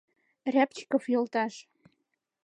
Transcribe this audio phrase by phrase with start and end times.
[0.53, 1.53] —Рябчиков йолташ...